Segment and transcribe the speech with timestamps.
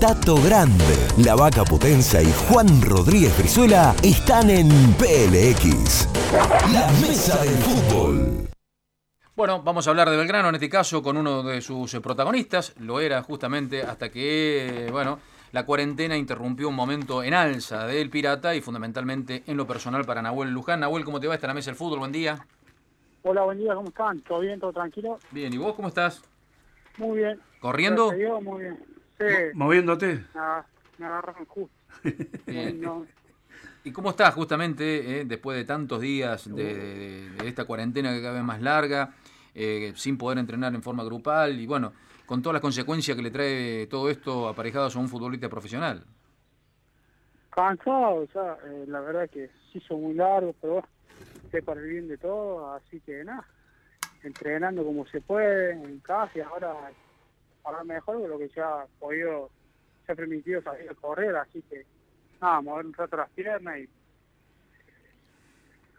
[0.00, 0.84] Tato Grande,
[1.24, 6.08] La Vaca Potenza y Juan Rodríguez Brizuela están en PLX.
[6.70, 8.48] La Mesa del Fútbol.
[9.34, 12.74] Bueno, vamos a hablar de Belgrano en este caso con uno de sus eh, protagonistas.
[12.78, 15.18] Lo era justamente hasta que, bueno,
[15.52, 20.20] la cuarentena interrumpió un momento en alza del Pirata y fundamentalmente en lo personal para
[20.20, 20.80] Nahuel Luján.
[20.80, 21.34] Nahuel, ¿cómo te va?
[21.34, 22.00] Está en la mesa del fútbol.
[22.00, 22.46] Buen día.
[23.22, 24.20] Hola, buen día, ¿cómo están?
[24.20, 24.60] ¿Todo bien?
[24.60, 25.18] ¿Todo tranquilo?
[25.30, 26.22] Bien, ¿y vos cómo estás?
[26.98, 27.40] Muy bien.
[27.60, 28.12] ¿Corriendo?
[28.42, 28.95] Muy bien.
[29.18, 30.24] Sí, Moviéndote.
[30.34, 31.76] nada, me agarraron justo.
[32.46, 33.06] No,
[33.84, 38.20] ¿Y cómo estás justamente eh, después de tantos días de, de- de esta cuarentena que
[38.20, 39.14] cada vez más larga,
[39.54, 41.92] eh, sin poder entrenar en forma grupal y bueno,
[42.26, 46.04] con todas las consecuencias que le trae todo esto aparejados a un futbolista profesional?
[47.50, 50.88] cansado, o sea, eh, la verdad que se hizo muy largo, pero bueno,
[51.50, 53.46] sé para el bien de todo, así que nada,
[54.22, 56.92] entrenando como se puede, en casa y ahora,
[57.66, 59.50] ahora mejor de lo que se ha podido,
[60.06, 61.84] se ha permitido salir a correr, así que
[62.40, 63.82] nada, mover un rato las piernas y,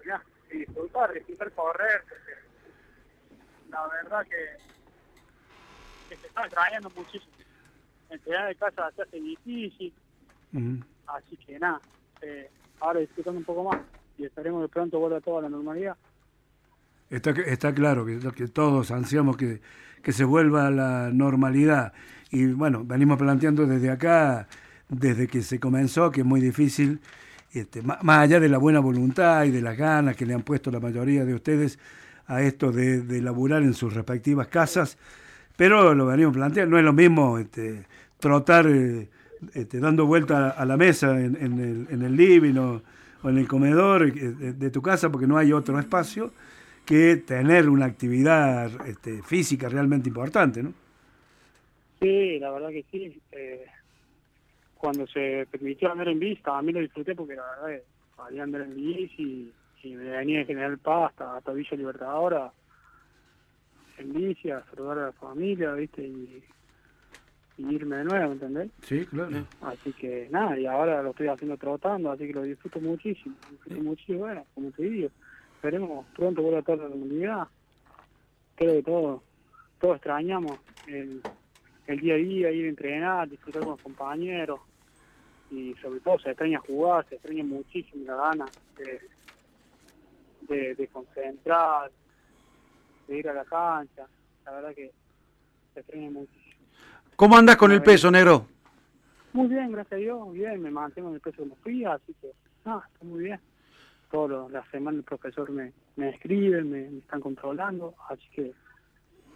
[0.03, 2.03] y nada, y disfrutar, disfrutar correr,
[3.69, 4.58] la verdad que,
[6.09, 7.33] que se está extrañando muchísimo.
[8.09, 9.94] Entrenar de casa se hace difícil.
[11.08, 11.81] Así que nada,
[12.22, 12.49] eh,
[12.80, 13.81] ahora disfrutando un poco más
[14.17, 15.97] y esperemos que pronto vuelva todo a la normalidad.
[17.09, 19.61] Está, está claro que, todos ansiamos que,
[20.02, 21.94] que se vuelva a la normalidad.
[22.31, 24.47] Y bueno, venimos planteando desde acá,
[24.89, 26.99] desde que se comenzó, que es muy difícil,
[27.53, 30.41] este, má- más allá de la buena voluntad y de las ganas que le han
[30.44, 31.80] puesto la mayoría de ustedes
[32.27, 34.97] a esto de, de laburar en sus respectivas casas,
[35.55, 37.86] pero lo venimos planteando, no es lo mismo este,
[38.19, 39.08] trotar eh,
[39.53, 42.81] este, dando vuelta a la mesa en, en el, en el living o,
[43.23, 46.33] en el comedor eh, de tu casa porque no hay otro espacio
[46.88, 50.73] que tener una actividad este, física realmente importante, ¿no?
[51.99, 53.21] Sí, la verdad que sí.
[53.33, 53.66] eh,
[54.77, 57.83] cuando se permitió andar en bici, a mí lo disfruté porque la verdad que
[58.15, 59.52] salía a andar en bici
[59.83, 62.52] y me venía de General Paz hasta, hasta Villa Libertadora
[63.97, 66.03] en bici a saludar a la familia, ¿viste?
[66.03, 66.42] Y,
[67.58, 68.70] y irme de nuevo, ¿entendés?
[68.83, 69.45] Sí, claro.
[69.61, 73.36] Así que nada, y ahora lo estoy haciendo trotando, así que lo disfruto muchísimo.
[73.52, 75.09] Disfruto muchísimo, bueno, como te digo,
[75.58, 77.48] esperemos pronto vuelva a toda la normalidad.
[78.56, 79.22] Creo que todos,
[79.80, 81.22] todos extrañamos el,
[81.88, 84.60] el día a día, ir a entrenar, disfrutar con los compañeros.
[85.50, 88.45] Y sobre todo se extraña jugar, se extraña muchísimo la gana
[88.78, 89.02] de,
[90.42, 91.92] de, de concentrar,
[93.08, 94.06] de ir a la cancha.
[94.45, 94.92] La verdad que
[95.74, 96.66] se extraña muchísimo.
[97.16, 98.45] ¿Cómo andás con el peso, negro?
[99.34, 102.32] Muy bien, gracias a Dios, bien, me mantengo en el peso como fui, así que,
[102.66, 103.39] ah, está muy bien.
[104.12, 108.54] Todas las semanas el profesor me, me escribe, me, me están controlando, así que,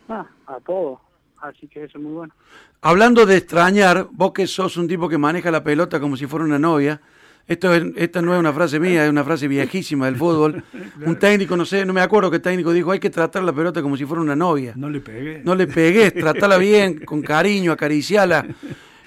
[0.07, 1.01] ah, a todo,
[1.41, 2.33] así que eso es muy bueno.
[2.81, 6.45] Hablando de extrañar, vos que sos un tipo que maneja la pelota como si fuera
[6.45, 7.01] una novia,
[7.47, 10.63] esto es- esta no es una frase mía, es una frase viejísima del fútbol.
[11.05, 13.81] Un técnico, no sé, no me acuerdo qué técnico dijo, hay que tratar la pelota
[13.81, 14.73] como si fuera una novia.
[14.77, 15.41] No le pegué.
[15.43, 18.45] No le pegues, tratala bien, con cariño, acariciala.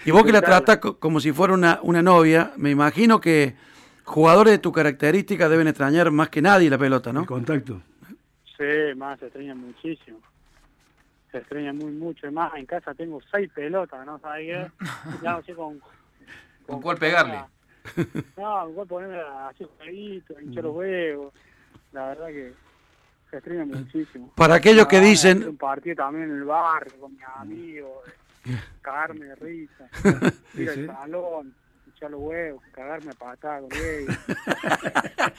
[0.05, 3.55] Y vos que la tratás co- como si fuera una, una novia, me imagino que
[4.05, 7.21] jugadores de tu característica deben extrañar más que nadie la pelota, ¿no?
[7.21, 7.81] El contacto.
[8.57, 10.19] Sí, más, se extraña muchísimo.
[11.33, 12.31] Se extraña muy mucho.
[12.31, 14.19] Más, en casa tengo seis pelotas, ¿no?
[14.21, 14.71] ¿Sabes qué?
[15.23, 15.81] Ya no sé con...
[16.67, 17.41] ¿Con cuál pegarle?
[18.37, 21.35] No, con cuál ponerme así jueguito, hinchar los huevos.
[21.93, 22.53] La verdad que
[23.31, 24.33] se extraña muchísimo.
[24.37, 27.93] Para aquellos que Ah, dicen- Un partido también en el barrio con mis amigos,
[28.83, 30.81] cagarme de risa, ir Sí, sí.
[30.81, 31.55] al salón,
[32.05, 33.69] hinchar los huevos, cagarme a patada con.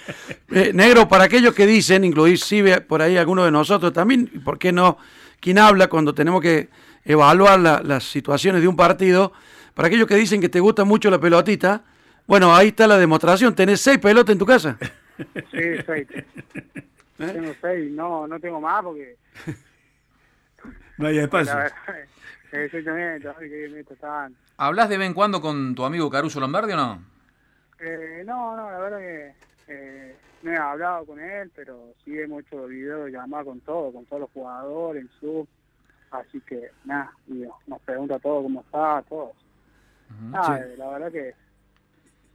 [0.52, 4.58] Eh, negro, para aquellos que dicen, inclusive por ahí algunos de nosotros también, ¿y ¿por
[4.58, 4.98] qué no?
[5.40, 6.70] ¿Quién habla cuando tenemos que
[7.04, 9.34] evaluar la- las situaciones de un partido?
[9.74, 11.84] Para aquellos que dicen que te gusta mucho la pelotita,
[12.26, 13.54] bueno, ahí está la demostración.
[13.54, 14.78] ¿Tenés seis pelotas en tu casa?
[15.52, 16.08] Sí, seis.
[17.18, 19.18] Tengo seis, no, no tengo más porque
[20.98, 21.54] No hay espacio.
[22.64, 24.36] Exactamente, así que me están.
[24.58, 27.04] ¿Hablas de vez en cuando con tu amigo Caruso Lombardi o no?
[27.80, 29.36] Eh, no, no, la verdad que
[29.68, 34.22] eh, no he hablado con él, pero sí hemos hecho videollamadas con todo, con todos
[34.22, 35.48] los jugadores, en sub.
[36.12, 39.34] Así que, nada, nos pregunta todo cómo está, todo.
[40.22, 41.34] Nada, eh, la verdad que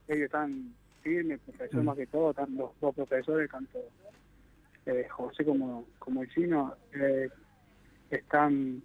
[0.09, 3.79] ellos están firmes, profesor más que todo, están los dos profesores, tanto
[4.87, 7.29] eh, José como, como el chino, eh,
[8.11, 8.83] están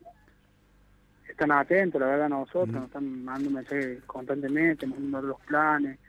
[1.35, 5.99] están atentos, la verdad, a nosotros, nos están mandando mensajes constantemente, mandando los planes,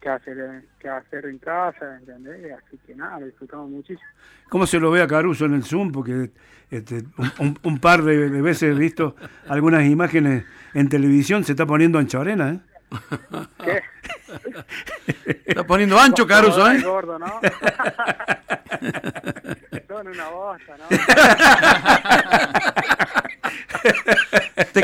[0.00, 2.52] qué hacer, qué hacer en casa, ¿entendés?
[2.52, 4.08] Así que nada, lo disfrutamos muchísimo.
[4.48, 5.92] ¿Cómo se lo ve a Caruso en el Zoom?
[5.92, 6.32] Porque
[6.70, 7.04] este,
[7.38, 9.14] un, par de, de veces he visto
[9.48, 10.44] algunas imágenes
[10.74, 12.58] en televisión se está poniendo anchorena, ¿eh?
[13.64, 13.80] ¿Qué?
[15.46, 16.80] Está poniendo ancho Caruso, ¿eh?
[16.82, 17.26] gordo, ¿no?
[19.88, 20.84] Son una bosta, ¿no?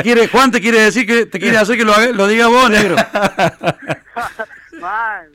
[0.01, 2.71] Te quiere, Juan te quiere decir que te quiere hacer que lo, lo diga vos,
[2.71, 2.97] negro.
[4.81, 5.29] Mal.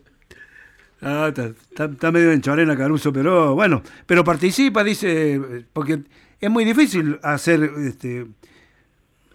[1.02, 6.00] Ah, está, está- está medio en chorena Caruso, pero bueno, pero participa, dice, porque
[6.40, 8.26] es muy difícil hacer este,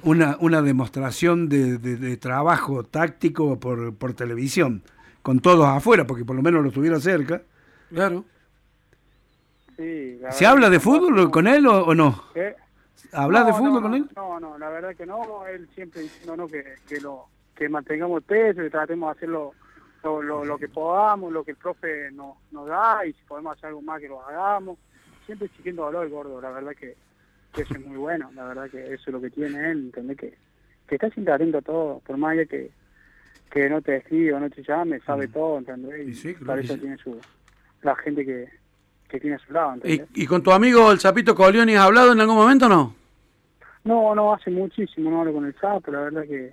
[0.02, 4.82] una, una demostración de, de- de trabajo táctico por, por televisión,
[5.22, 7.42] con todos afuera, porque por lo menos lo estuviera cerca.
[7.92, 8.24] Claro.
[9.76, 12.24] Sí, ¿Se habla de fútbol con él o, o no?
[12.34, 12.54] ¿Qué?
[13.12, 14.10] ¿Hablas de fútbol no, con él?
[14.16, 15.46] No, no, la verdad que no.
[15.46, 16.48] Él siempre diciendo ¿no?
[16.48, 19.52] que, que, lo, que mantengamos el peso, que tratemos de hacer lo,
[20.02, 23.56] lo, lo, lo que podamos, lo que el profe nos, nos da y si podemos
[23.56, 24.78] hacer algo más que lo hagamos.
[25.26, 26.96] Siempre exigiendo valor el gordo, la verdad que,
[27.52, 30.16] que eso es muy bueno, la verdad que eso es lo que tiene él, ¿entendés?
[30.16, 30.34] Que,
[30.86, 32.70] que está siempre atento a todo, por más que,
[33.50, 36.08] que no te escriba, no te llame, sabe todo, ¿entendés?
[36.08, 36.80] Y sí, claro, para eso sí.
[36.80, 37.20] tiene su,
[37.82, 38.48] la gente que,
[39.10, 42.12] que tiene a su lado, ¿Y, y con tu amigo el Zapito Colioni has hablado
[42.12, 42.94] en algún momento o no?
[43.84, 46.52] No, no, hace muchísimo no hablo con el Sapo, la verdad que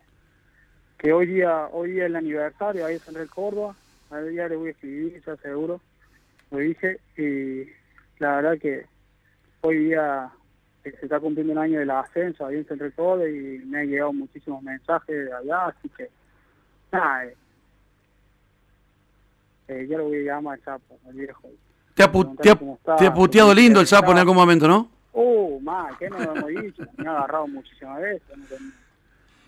[0.97, 3.75] que hoy día hoy día es el aniversario, ahí es Andrés Córdoba,
[4.09, 5.79] al día le voy a escribir, ya seguro,
[6.49, 7.69] lo dije, y
[8.19, 8.85] la verdad que
[9.61, 10.31] hoy día
[10.83, 14.13] se está cumpliendo un año del ascenso ahí en Central Córdoba y me han llegado
[14.13, 16.09] muchísimos mensajes de allá, así que
[16.91, 17.35] nada, eh,
[19.67, 21.49] eh, ya lo voy a llamar al Sapo, al viejo.
[21.97, 24.87] Te ha, pu- te ha- te ha puteado lindo el sapo en algún momento, ¿no?
[25.13, 28.21] Uh, mal, que no lo hemos dicho, me ha agarrado muchísimas veces,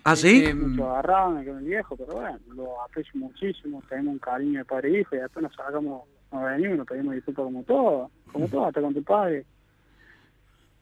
[0.02, 0.44] ¿Ah, sí?
[0.46, 4.64] Eh, mucho agarraban con el viejo, pero bueno, lo aprecio muchísimo, tenemos un cariño de
[4.64, 6.02] padre e hijo y después nos sacamos,
[6.32, 9.44] nos venimos y nos pedimos disculpas como todo, como todo, hasta con tu padre.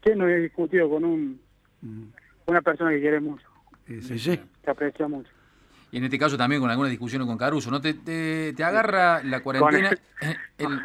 [0.01, 1.41] ¿Quién no había discutido con un
[2.47, 3.47] una persona que quiere mucho,
[3.87, 4.37] Sí, Sí, sí.
[4.37, 4.41] sí.
[4.65, 5.29] que aprecia mucho?
[5.91, 7.81] Y en este caso también con algunas discusiones con Caruso, ¿no?
[7.81, 9.91] Te, te, te agarra la cuarentena.
[10.59, 10.81] el-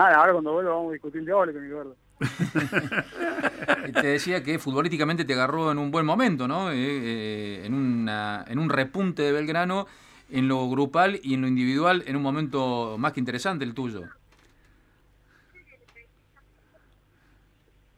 [0.00, 1.96] Ah, ahora cuando vuelva vamos a discutir de ole con mi gordo.
[4.00, 6.70] te decía que futbolísticamente te agarró en un buen momento, ¿no?
[6.70, 9.88] Eh, eh, en, una, en un repunte de Belgrano,
[10.30, 14.04] en lo grupal y en lo individual, en un momento más que interesante el tuyo.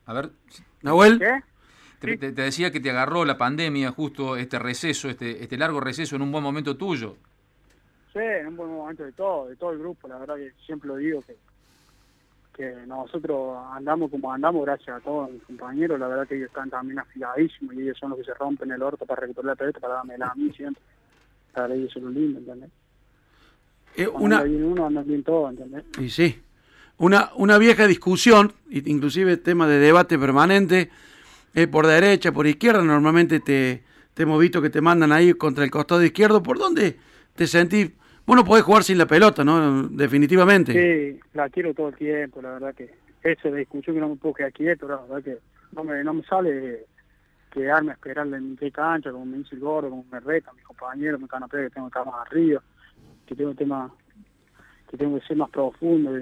[0.07, 0.31] A ver,
[0.81, 1.41] Nahuel, ¿Qué?
[2.01, 5.81] te, te- te decía que te agarró la pandemia, justo este receso, este, este largo
[5.81, 7.17] receso en un buen momento tuyo.
[8.15, 10.89] Sí, en un buen momento de todo, de todo el grupo, la verdad que siempre
[10.89, 11.37] lo digo que
[12.57, 16.71] que nosotros andamos como andamos gracias a todos mis compañeros, la verdad que ellos están
[16.71, 19.81] también afiladísimos y ellos son los que se rompen el orto para recuperar la pelota,
[19.81, 20.83] para darme la a mí siempre.
[21.53, 22.71] Para ellos es lo lindo, ¿entendés?
[23.97, 25.85] eh, una, anda bien uno, anda bien todo, ¿entendés?
[25.99, 26.41] y sí,
[26.99, 30.91] una, una vieja discusión, inclusive tema de debate permanente,
[31.55, 33.83] eh, por derecha, por izquierda, normalmente te,
[34.15, 36.99] te hemos visto que te mandan ahí contra el costado izquierdo, ¿por dónde
[37.35, 37.91] te sentís?
[38.31, 39.89] Vos no podés jugar sin la pelota, ¿no?
[39.89, 40.73] Definitivamente.
[40.73, 42.89] Sí, la quiero todo el tiempo, la verdad que
[43.25, 45.39] eso de discusión que no me puedo quedar quieto, la verdad que
[45.73, 46.87] no me, no me sale
[47.53, 50.63] quedarme a esperarle en qué cancha, como me dice el gordo, como me reta mis
[50.63, 52.63] compañeros, me canapé que tengo que estar más arriba,
[53.27, 53.91] que tengo temas,
[54.89, 56.13] que tengo que ser más profundo,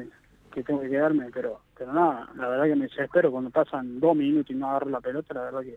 [0.50, 4.16] que tengo que quedarme, pero pero nada, la verdad que me desespero cuando pasan dos
[4.16, 5.76] minutos y no agarro la pelota, la verdad que,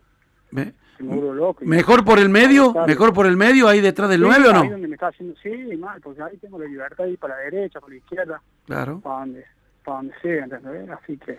[0.52, 1.64] Me- loco.
[1.64, 4.54] mejor por el medio, mejor por el medio, ahí detrás del Sí, 9 o ahí
[4.66, 4.70] no?
[4.72, 7.80] donde me está haciendo, sí, mal, porque ahí tengo la libertad ir para la derecha,
[7.80, 9.00] para la izquierda, Claro.
[9.00, 9.44] para donde,
[9.84, 10.90] para donde sea, ¿entendés?
[10.90, 11.38] Así que,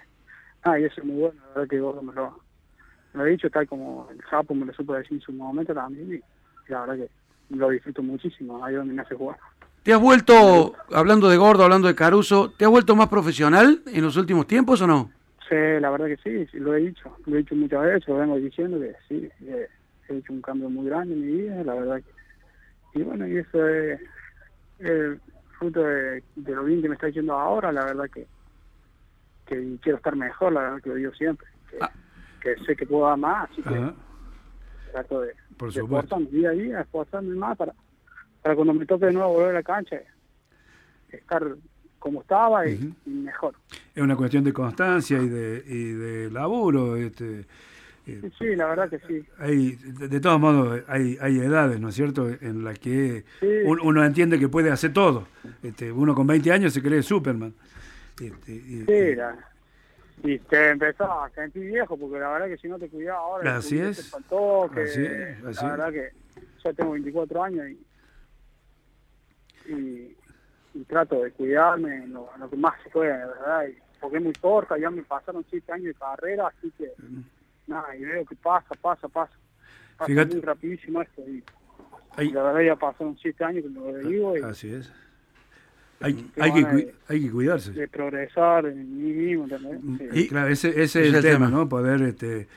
[0.63, 2.39] ah, y eso es muy bueno, la verdad que Gordo me lo,
[3.13, 5.73] me lo ha dicho, tal como el sapo me lo supo decir en su momento
[5.73, 6.21] también,
[6.67, 9.37] y la verdad que lo disfruto muchísimo, ahí donde me hace jugar.
[9.83, 14.01] ¿Te has vuelto, hablando de Gordo, hablando de Caruso, ¿te has vuelto más profesional en
[14.01, 15.11] los últimos tiempos o no?
[15.53, 16.17] Sí, la verdad que
[16.47, 19.67] sí, lo he dicho, lo he dicho muchas veces, lo vengo diciendo que sí, que
[20.09, 23.37] he hecho un cambio muy grande en mi vida, la verdad que, y bueno, y
[23.37, 24.01] eso es
[24.79, 25.21] el
[25.59, 28.27] fruto de, de lo bien que me está yendo ahora, la verdad que,
[29.45, 31.91] que quiero estar mejor, la verdad que lo digo siempre, que, Ah.
[32.41, 33.93] que sé que puedo dar más, así que Ajá.
[34.91, 37.75] trato de, Por de esforzarme día a día, esforzarme más para,
[38.41, 40.01] para cuando me toque de nuevo volver a la cancha,
[41.09, 41.43] estar
[42.03, 43.55] como estaba y, mejor.
[43.95, 46.97] Es una cuestión de constancia y de, y de laburo.
[46.97, 47.45] Este,
[48.05, 49.25] eh, Sí, sí, la verdad que sí.
[49.39, 53.47] hay, de, todos modos, hay, hay edades, ¿no es cierto?, en las que Sí.
[53.63, 55.29] un- uno entiende que puede hacer todo.
[55.63, 57.53] Este, uno con 20 años se cree Superman.
[58.19, 59.37] Este, y- Sí, la-
[60.23, 63.55] y te empezás a sentir viejo, porque la verdad que si no te cuidás ahora,
[63.55, 64.09] Así te es.
[64.09, 66.09] faltó, que Así es, así la verdad que
[66.65, 67.79] ya tengo 24 años y,
[69.71, 70.17] y,
[70.73, 73.77] y trato de cuidarme en lo, en lo que más se puede, de verdad, y-
[73.99, 76.91] porque es muy corta, ya me pasaron 7 años de carrera, así que
[77.67, 79.33] nada, y veo que pasa, pasa, pasa.
[79.97, 80.33] pasa Fíjate.
[80.35, 81.21] muy rapidísimo esto.
[81.21, 81.43] Y,
[82.31, 84.91] la verdad ya pasaron siete años que lo digo y Así es.
[86.01, 87.71] Hay, hay, que, hay que cuidarse.
[87.71, 90.11] de progresar en mí mismo ¿entendés?
[90.13, 90.19] Sí.
[90.19, 91.57] Y, claro, ese, ese es Ese el, es el tema, tema.
[91.59, 91.69] ¿no?
[91.69, 92.47] Poder este,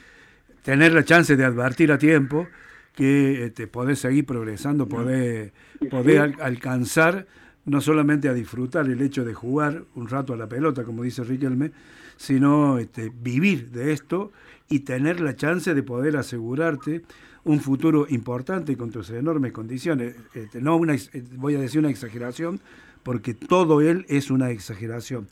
[0.63, 2.49] tener la chance de advertir a tiempo
[2.95, 6.17] que este, poder seguir progresando, poder sí.
[6.17, 7.27] al- alcanzar
[7.67, 11.25] no solamente a disfrutar el hecho de jugar un rato a la pelota, como dice
[11.25, 11.73] Riquelme,
[12.17, 14.33] sino este, vivir de esto
[14.69, 17.03] y tener la chance de poder asegurarte
[17.45, 20.17] un futuro importante con tus enormes condiciones.
[20.35, 20.97] Este, no una,
[21.37, 22.61] voy a decir una exageración,
[23.03, 25.29] porque todo él es una exageración.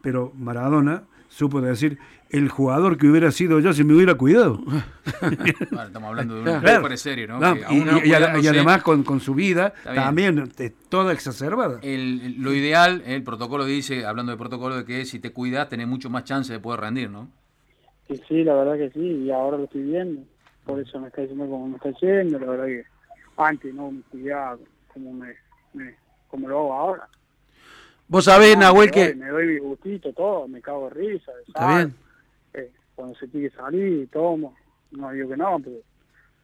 [0.00, 1.98] Pero Maradona supo decir,
[2.30, 4.60] el jugador que hubiera sido yo si me hubiera cuidado.
[5.70, 6.96] Bueno, estamos hablando de un Claro.
[6.96, 7.40] serio, ¿no?
[7.40, 11.78] No, Que y, no además con, con su vida también este, toda exacerbada.
[11.82, 15.68] el- el- lo ideal, el protocolo dice, hablando de protocolo, de que si te cuidas
[15.68, 17.28] tenés mucho más chance de poder rendir, ¿no?
[18.08, 20.22] Sí, sí, la verdad que sí, y ahora lo estoy viendo.
[20.64, 22.84] Por eso me está diciendo como me está yendo, la verdad que
[23.36, 24.58] antes no me cuidaba
[24.92, 25.34] como, me,
[25.74, 25.94] me-
[26.28, 27.08] como lo hago ahora.
[28.08, 29.14] Vos sabés, No, Nahuel, me doy- que...
[29.14, 31.32] Me doy mi gustito, todo, me cago de risa.
[31.32, 31.94] de Está bien.
[32.54, 34.56] eh, cuando se tiene que salir, tomo.
[34.92, 35.76] No digo que no, pero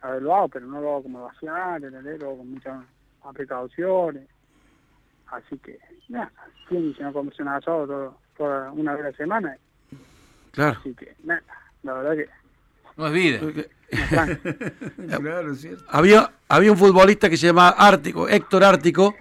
[0.02, 2.76] a ver, lo hago, pero no lo hago como vaciar, lo hago con muchas
[3.24, 4.28] más precauciones.
[5.28, 5.78] Así que,
[6.10, 6.30] nada,
[6.68, 9.56] sí, se me comerse un asado todo, toda una vez a la semana.
[10.52, 10.78] Claro.
[10.78, 11.42] Así que, nada,
[11.82, 12.28] la verdad que
[12.98, 13.38] No es vida.
[13.40, 13.52] no.
[15.20, 15.84] Claro, es cierto.
[15.88, 19.14] Había, había un futbolista que se llama Ártico, Héctor Ártico,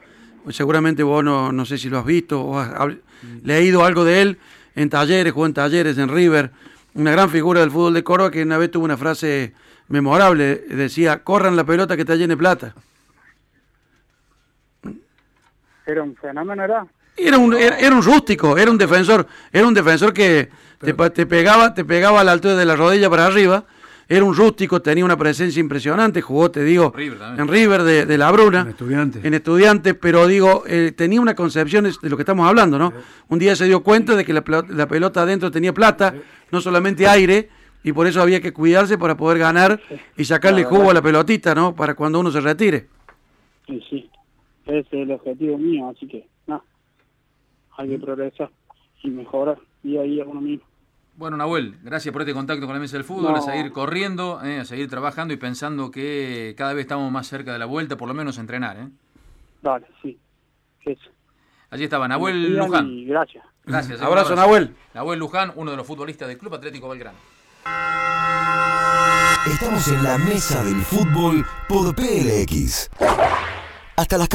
[0.50, 3.00] seguramente vos no, no sé si lo has visto o has hab-
[3.44, 4.38] leído algo de él
[4.76, 6.52] en talleres, jugó en talleres, en River,
[6.96, 9.54] una gran figura del fútbol de Córdoba que una vez tuvo una frase
[9.88, 12.74] memorable, decía, corran la pelota que te llene plata.
[15.86, 16.86] Era un fenómeno, era.
[17.16, 21.10] Era un, era, era un rústico, era un defensor, era un defensor que te, pa-
[21.12, 23.66] te pegaba, te pegaba a la altura de la rodilla para arriba,
[24.16, 28.18] era un rústico, tenía una presencia impresionante, jugó, te digo, River en River de, de
[28.18, 29.26] la Bruna, En Estudiantes.
[29.26, 32.94] en estudiantes, pero digo, eh, tenía una concepción de lo que estamos hablando, ¿no?
[33.30, 36.14] Un día se dio cuenta de que la, pelo- la pelota adentro tenía plata,
[36.52, 37.50] no solamente aire,
[37.84, 39.82] y por eso había que cuidarse para poder ganar
[40.16, 41.76] y sacarle jugo a la pelotita, ¿no?
[41.76, 42.88] Para cuando uno se retire.
[43.68, 44.10] Sí, sí.
[44.66, 46.64] Ese es el objetivo mío, así que, nada.
[47.78, 48.50] Hay que progresar
[49.02, 50.64] y mejorar día a día uno mismo.
[51.16, 53.38] Bueno, Nahuel, gracias por este contacto con la mesa del fútbol, No.
[53.38, 57.54] a seguir corriendo, eh, a seguir trabajando y pensando que cada vez estamos más cerca
[57.54, 58.78] de la vuelta, por lo menos a entrenar.
[58.78, 58.88] ¿eh?
[59.62, 60.18] Dale, sí.
[60.86, 61.10] Eso.
[61.70, 62.88] Allí estaba Nahuel Luján.
[62.88, 63.46] Y gracias.
[63.64, 64.02] Gracias.
[64.02, 64.76] eh, Abrazo, un Nahuel.
[64.94, 67.18] Nahuel Luján, uno de los futbolistas del Club Atlético Belgrano.
[69.46, 72.90] Estamos en la mesa del fútbol por PLX.
[73.96, 74.30] Hasta las